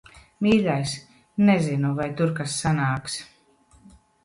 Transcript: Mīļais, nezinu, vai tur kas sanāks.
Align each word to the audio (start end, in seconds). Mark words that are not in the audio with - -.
Mīļais, 0.45 0.93
nezinu, 1.51 1.93
vai 2.01 2.09
tur 2.23 2.33
kas 2.41 2.59
sanāks. 2.65 3.21